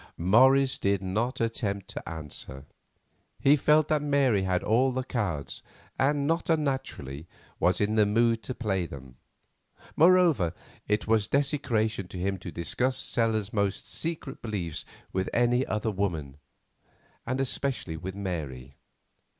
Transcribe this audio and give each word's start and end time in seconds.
Morris 0.17 0.79
did 0.79 1.03
not 1.03 1.39
attempt 1.39 1.87
to 1.87 2.09
answer. 2.09 2.65
He 3.39 3.55
felt 3.55 3.87
that 3.89 4.01
Mary 4.01 4.41
held 4.41 4.63
all 4.63 4.91
the 4.91 5.03
cards, 5.03 5.61
and, 5.99 6.25
not 6.25 6.49
unnaturally, 6.49 7.27
was 7.59 7.79
in 7.79 7.99
a 7.99 8.05
mood 8.07 8.41
to 8.45 8.55
play 8.55 8.87
them. 8.87 9.17
Moreover, 9.95 10.55
it 10.87 11.05
was 11.05 11.27
desecration 11.27 12.07
to 12.07 12.17
him 12.17 12.39
to 12.39 12.49
discuss 12.51 12.97
Stella's 12.97 13.53
most 13.53 13.87
secret 13.87 14.41
beliefs 14.41 14.85
with 15.13 15.29
any 15.35 15.67
other 15.67 15.91
woman, 15.91 16.37
and 17.27 17.39
especially 17.39 17.95
with 17.95 18.15
Mary. 18.15 18.77